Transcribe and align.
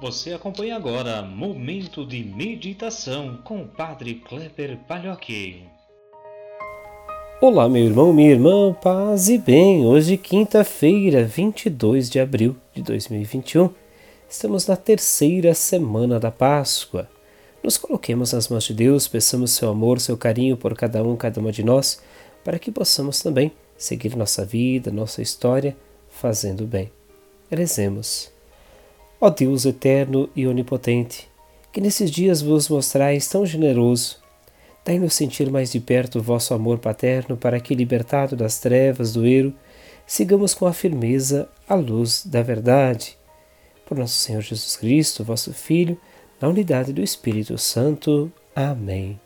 Você 0.00 0.32
acompanha 0.32 0.76
agora 0.76 1.22
Momento 1.22 2.06
de 2.06 2.22
Meditação 2.22 3.36
com 3.42 3.62
o 3.62 3.66
Padre 3.66 4.14
Kleber 4.14 4.78
Palhoque. 4.86 5.64
Olá, 7.40 7.68
meu 7.68 7.84
irmão, 7.84 8.12
minha 8.12 8.30
irmã, 8.30 8.72
paz 8.74 9.28
e 9.28 9.36
bem. 9.36 9.84
Hoje, 9.84 10.16
quinta-feira, 10.16 11.24
22 11.24 12.08
de 12.08 12.20
abril 12.20 12.54
de 12.72 12.80
2021, 12.80 13.70
estamos 14.30 14.68
na 14.68 14.76
terceira 14.76 15.52
semana 15.52 16.20
da 16.20 16.30
Páscoa. 16.30 17.10
Nos 17.60 17.76
coloquemos 17.76 18.32
nas 18.32 18.48
mãos 18.48 18.62
de 18.62 18.74
Deus, 18.74 19.08
peçamos 19.08 19.50
seu 19.50 19.68
amor, 19.68 19.98
seu 19.98 20.16
carinho 20.16 20.56
por 20.56 20.76
cada 20.76 21.02
um, 21.02 21.16
cada 21.16 21.40
uma 21.40 21.50
de 21.50 21.64
nós, 21.64 22.00
para 22.44 22.56
que 22.60 22.70
possamos 22.70 23.20
também 23.20 23.50
seguir 23.76 24.14
nossa 24.14 24.44
vida, 24.44 24.92
nossa 24.92 25.20
história, 25.20 25.76
fazendo 26.08 26.64
bem. 26.64 26.88
Rezemos. 27.50 28.37
Ó 29.20 29.30
Deus 29.30 29.66
eterno 29.66 30.30
e 30.36 30.46
onipotente, 30.46 31.28
que 31.72 31.80
nesses 31.80 32.08
dias 32.08 32.40
vos 32.40 32.68
mostrais 32.68 33.26
tão 33.26 33.44
generoso, 33.44 34.18
dai-nos 34.84 35.12
sentir 35.14 35.50
mais 35.50 35.72
de 35.72 35.80
perto 35.80 36.20
o 36.20 36.22
vosso 36.22 36.54
amor 36.54 36.78
paterno, 36.78 37.36
para 37.36 37.58
que, 37.58 37.74
libertado 37.74 38.36
das 38.36 38.60
trevas 38.60 39.12
do 39.12 39.26
erro, 39.26 39.52
sigamos 40.06 40.54
com 40.54 40.66
a 40.66 40.72
firmeza 40.72 41.48
a 41.68 41.74
luz 41.74 42.24
da 42.24 42.42
verdade. 42.42 43.18
Por 43.86 43.98
nosso 43.98 44.14
Senhor 44.14 44.40
Jesus 44.40 44.76
Cristo, 44.76 45.24
vosso 45.24 45.52
Filho, 45.52 45.98
na 46.40 46.46
unidade 46.46 46.92
do 46.92 47.02
Espírito 47.02 47.58
Santo. 47.58 48.30
Amém. 48.54 49.18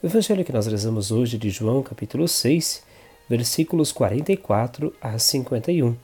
O 0.00 0.06
evangelho 0.06 0.44
que 0.44 0.52
nós 0.52 0.68
rezamos 0.68 1.10
hoje 1.10 1.34
é 1.34 1.38
de 1.40 1.50
João, 1.50 1.82
capítulo 1.82 2.28
6, 2.28 2.84
versículos 3.28 3.90
44 3.90 4.94
a 5.00 5.18
51. 5.18 5.96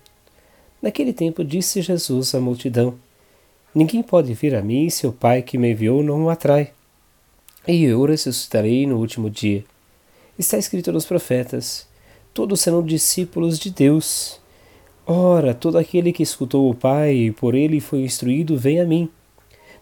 Naquele 0.83 1.13
tempo 1.13 1.45
disse 1.45 1.83
Jesus 1.83 2.35
à 2.35 2.41
multidão: 2.41 2.95
Ninguém 3.75 4.03
pode 4.03 4.33
vir 4.35 4.55
a 4.55 4.63
mim 4.63 4.89
se 4.89 5.07
o 5.07 5.13
Pai 5.13 5.43
que 5.43 5.59
me 5.59 5.71
enviou 5.73 6.03
não 6.03 6.25
o 6.25 6.31
atrai. 6.31 6.73
E 7.69 7.85
eu 7.85 8.05
ressuscitarei 8.05 8.87
no 8.87 8.97
último 8.99 9.29
dia. 9.29 9.65
Está 10.39 10.57
escrito 10.57 10.91
nos 10.91 11.05
profetas: 11.05 11.87
Todos 12.33 12.61
serão 12.61 12.83
discípulos 12.83 13.59
de 13.59 13.71
Deus. 13.71 14.41
Ora, 15.07 15.53
todo 15.53 15.77
aquele 15.77 16.13
que 16.13 16.23
escutou 16.23 16.71
o 16.71 16.75
Pai 16.75 17.15
e 17.15 17.33
por 17.33 17.55
ele 17.55 17.81
foi 17.81 18.01
instruído, 18.01 18.57
vem 18.57 18.81
a 18.81 18.85
mim. 18.85 19.11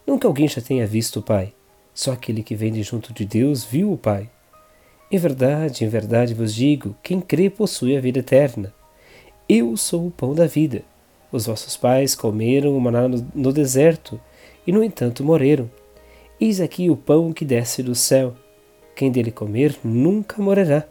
Nunca 0.06 0.26
alguém 0.26 0.48
já 0.48 0.60
tenha 0.60 0.86
visto 0.86 1.20
o 1.20 1.22
Pai. 1.22 1.52
Só 1.94 2.12
aquele 2.12 2.42
que 2.42 2.54
vem 2.54 2.72
de 2.72 2.82
junto 2.82 3.12
de 3.12 3.24
Deus 3.24 3.64
viu 3.64 3.92
o 3.92 3.98
Pai. 3.98 4.28
Em 5.10 5.18
verdade, 5.18 5.84
em 5.84 5.88
verdade 5.88 6.34
vos 6.34 6.54
digo: 6.54 6.96
quem 7.02 7.20
crê 7.20 7.48
possui 7.48 7.96
a 7.96 8.00
vida 8.00 8.18
eterna. 8.18 8.74
Eu 9.48 9.78
sou 9.78 10.08
o 10.08 10.10
pão 10.10 10.34
da 10.34 10.46
vida. 10.46 10.82
Os 11.32 11.46
vossos 11.46 11.74
pais 11.74 12.14
comeram 12.14 12.76
o 12.76 12.80
maná 12.80 13.08
no 13.08 13.50
deserto 13.50 14.20
e, 14.66 14.72
no 14.72 14.84
entanto, 14.84 15.24
morreram. 15.24 15.70
Eis 16.38 16.60
aqui 16.60 16.90
o 16.90 16.96
pão 16.96 17.32
que 17.32 17.46
desce 17.46 17.82
do 17.82 17.94
céu. 17.94 18.36
Quem 18.94 19.10
dele 19.10 19.30
comer 19.30 19.74
nunca 19.82 20.42
morrerá. 20.42 20.86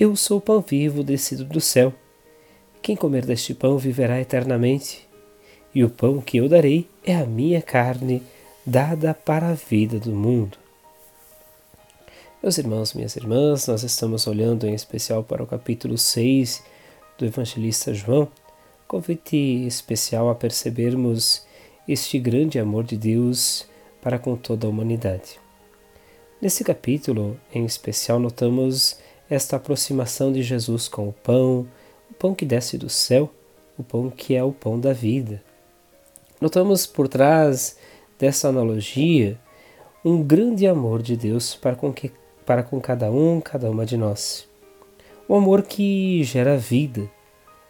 Eu 0.00 0.16
sou 0.16 0.38
o 0.38 0.40
pão 0.40 0.62
vivo 0.66 1.04
descido 1.04 1.44
do 1.44 1.60
céu. 1.60 1.92
Quem 2.80 2.96
comer 2.96 3.26
deste 3.26 3.52
pão 3.52 3.76
viverá 3.76 4.18
eternamente. 4.18 5.06
E 5.74 5.84
o 5.84 5.90
pão 5.90 6.22
que 6.22 6.38
eu 6.38 6.48
darei 6.48 6.88
é 7.04 7.14
a 7.14 7.26
minha 7.26 7.60
carne, 7.60 8.22
dada 8.64 9.12
para 9.12 9.48
a 9.48 9.54
vida 9.54 9.98
do 9.98 10.12
mundo. 10.12 10.56
Meus 12.42 12.56
irmãos, 12.56 12.94
minhas 12.94 13.14
irmãs, 13.14 13.66
nós 13.66 13.82
estamos 13.82 14.26
olhando 14.26 14.66
em 14.66 14.72
especial 14.72 15.22
para 15.22 15.42
o 15.42 15.46
capítulo 15.46 15.98
6 15.98 16.77
do 17.18 17.26
evangelista 17.26 17.92
João, 17.92 18.28
convite 18.86 19.36
especial 19.66 20.30
a 20.30 20.34
percebermos 20.34 21.44
este 21.86 22.18
grande 22.18 22.58
amor 22.58 22.84
de 22.84 22.96
Deus 22.96 23.66
para 24.00 24.18
com 24.18 24.36
toda 24.36 24.66
a 24.66 24.70
humanidade. 24.70 25.40
Nesse 26.40 26.62
capítulo, 26.62 27.38
em 27.52 27.64
especial, 27.64 28.20
notamos 28.20 29.00
esta 29.28 29.56
aproximação 29.56 30.32
de 30.32 30.42
Jesus 30.42 30.86
com 30.86 31.08
o 31.08 31.12
pão, 31.12 31.66
o 32.08 32.14
pão 32.14 32.34
que 32.34 32.46
desce 32.46 32.78
do 32.78 32.88
céu, 32.88 33.28
o 33.76 33.82
pão 33.82 34.08
que 34.08 34.36
é 34.36 34.44
o 34.44 34.52
pão 34.52 34.78
da 34.78 34.92
vida. 34.92 35.42
Notamos 36.40 36.86
por 36.86 37.08
trás 37.08 37.76
dessa 38.16 38.48
analogia 38.48 39.38
um 40.04 40.22
grande 40.22 40.68
amor 40.68 41.02
de 41.02 41.16
Deus 41.16 41.56
para 41.56 41.74
com, 41.74 41.92
que, 41.92 42.12
para 42.46 42.62
com 42.62 42.80
cada 42.80 43.10
um, 43.10 43.40
cada 43.40 43.68
uma 43.68 43.84
de 43.84 43.96
nós 43.96 44.48
o 45.28 45.34
amor 45.34 45.62
que 45.62 46.24
gera 46.24 46.56
vida, 46.56 47.08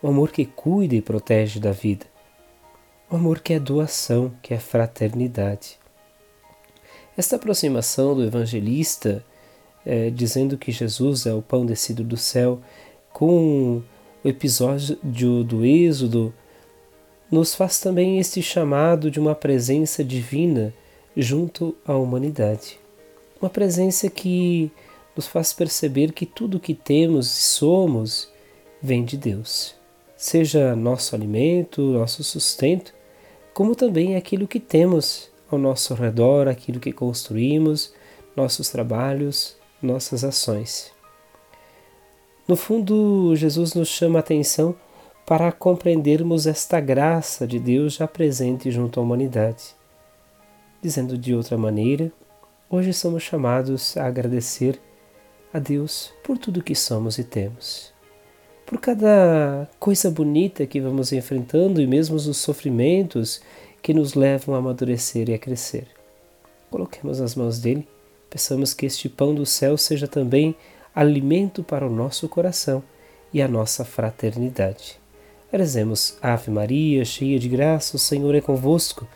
o 0.00 0.06
amor 0.06 0.30
que 0.30 0.44
cuida 0.44 0.94
e 0.94 1.02
protege 1.02 1.58
da 1.58 1.72
vida, 1.72 2.06
o 3.10 3.16
amor 3.16 3.40
que 3.40 3.52
é 3.52 3.58
doação, 3.58 4.32
que 4.40 4.54
é 4.54 4.58
fraternidade. 4.58 5.76
Esta 7.16 7.34
aproximação 7.34 8.14
do 8.14 8.22
evangelista, 8.22 9.24
é, 9.84 10.08
dizendo 10.08 10.56
que 10.56 10.70
Jesus 10.70 11.26
é 11.26 11.34
o 11.34 11.42
pão 11.42 11.66
descido 11.66 12.04
do 12.04 12.16
céu, 12.16 12.60
com 13.12 13.82
o 14.24 14.28
episódio 14.28 14.96
do 15.42 15.64
Êxodo, 15.64 16.32
nos 17.28 17.56
faz 17.56 17.80
também 17.80 18.20
este 18.20 18.40
chamado 18.40 19.10
de 19.10 19.18
uma 19.18 19.34
presença 19.34 20.04
divina 20.04 20.72
junto 21.16 21.76
à 21.84 21.94
humanidade. 21.96 22.78
Uma 23.40 23.50
presença 23.50 24.08
que 24.08 24.70
nos 25.18 25.26
faz 25.26 25.52
perceber 25.52 26.12
que 26.12 26.24
tudo 26.24 26.58
o 26.58 26.60
que 26.60 26.72
temos 26.72 27.26
e 27.26 27.40
somos 27.40 28.32
vem 28.80 29.04
de 29.04 29.16
Deus. 29.16 29.74
Seja 30.16 30.76
nosso 30.76 31.12
alimento, 31.16 31.82
nosso 31.82 32.22
sustento, 32.22 32.94
como 33.52 33.74
também 33.74 34.14
aquilo 34.14 34.46
que 34.46 34.60
temos 34.60 35.28
ao 35.50 35.58
nosso 35.58 35.92
redor, 35.92 36.46
aquilo 36.46 36.78
que 36.78 36.92
construímos, 36.92 37.92
nossos 38.36 38.68
trabalhos, 38.68 39.56
nossas 39.82 40.22
ações. 40.22 40.92
No 42.46 42.54
fundo, 42.54 43.34
Jesus 43.34 43.74
nos 43.74 43.88
chama 43.88 44.20
a 44.20 44.20
atenção 44.20 44.72
para 45.26 45.50
compreendermos 45.50 46.46
esta 46.46 46.78
graça 46.78 47.44
de 47.44 47.58
Deus 47.58 47.94
já 47.94 48.06
presente 48.06 48.70
junto 48.70 49.00
à 49.00 49.02
humanidade. 49.02 49.74
Dizendo 50.80 51.18
de 51.18 51.34
outra 51.34 51.58
maneira, 51.58 52.12
hoje 52.70 52.92
somos 52.92 53.24
chamados 53.24 53.96
a 53.96 54.06
agradecer 54.06 54.80
a 55.52 55.58
Deus 55.58 56.12
por 56.22 56.38
tudo 56.38 56.62
que 56.62 56.74
somos 56.74 57.18
e 57.18 57.24
temos. 57.24 57.92
Por 58.66 58.78
cada 58.78 59.68
coisa 59.78 60.10
bonita 60.10 60.66
que 60.66 60.80
vamos 60.80 61.12
enfrentando 61.12 61.80
e 61.80 61.86
mesmo 61.86 62.16
os 62.16 62.36
sofrimentos 62.36 63.40
que 63.82 63.94
nos 63.94 64.14
levam 64.14 64.54
a 64.54 64.58
amadurecer 64.58 65.28
e 65.30 65.34
a 65.34 65.38
crescer. 65.38 65.86
Coloquemos 66.70 67.20
nas 67.20 67.34
mãos 67.34 67.58
dele, 67.58 67.88
peçamos 68.28 68.74
que 68.74 68.84
este 68.84 69.08
pão 69.08 69.34
do 69.34 69.46
céu 69.46 69.78
seja 69.78 70.06
também 70.06 70.54
alimento 70.94 71.62
para 71.62 71.86
o 71.86 71.90
nosso 71.90 72.28
coração 72.28 72.82
e 73.32 73.40
a 73.40 73.48
nossa 73.48 73.84
fraternidade. 73.84 75.00
Rezemos 75.50 76.18
Ave 76.20 76.50
Maria, 76.50 77.04
cheia 77.06 77.38
de 77.38 77.48
graça, 77.48 77.96
o 77.96 77.98
Senhor 77.98 78.34
é 78.34 78.40
convosco. 78.40 79.08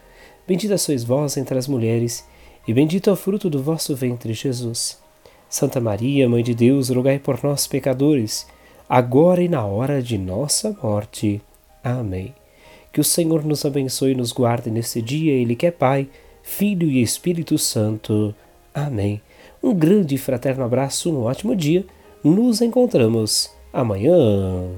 Bendita 0.49 0.78
sois 0.78 1.04
vós 1.04 1.37
entre 1.37 1.59
as 1.59 1.69
mulheres, 1.69 2.26
e 2.66 2.72
bendito 2.72 3.10
é 3.10 3.12
o 3.12 3.16
fruto 3.16 3.50
do 3.50 3.62
vosso 3.62 3.94
ventre, 3.94 4.32
Jesus. 4.32 4.99
Santa 5.52 5.82
Maria, 5.82 6.26
Mãe 6.30 6.42
de 6.42 6.54
Deus, 6.54 6.88
rogai 6.88 7.18
por 7.18 7.44
nós, 7.44 7.66
pecadores, 7.66 8.46
agora 8.88 9.42
e 9.42 9.50
na 9.50 9.62
hora 9.66 10.02
de 10.02 10.16
nossa 10.16 10.74
morte. 10.82 11.42
Amém. 11.84 12.34
Que 12.90 13.02
o 13.02 13.04
Senhor 13.04 13.44
nos 13.44 13.62
abençoe 13.66 14.12
e 14.12 14.14
nos 14.14 14.32
guarde 14.32 14.70
neste 14.70 15.02
dia, 15.02 15.30
Ele 15.30 15.54
que 15.54 15.66
é 15.66 15.70
Pai, 15.70 16.08
Filho 16.42 16.88
e 16.88 17.02
Espírito 17.02 17.58
Santo. 17.58 18.34
Amém. 18.74 19.20
Um 19.62 19.74
grande 19.74 20.14
e 20.14 20.18
fraterno 20.18 20.64
abraço, 20.64 21.12
um 21.12 21.24
ótimo 21.24 21.54
dia. 21.54 21.84
Nos 22.24 22.62
encontramos 22.62 23.50
amanhã. 23.74 24.70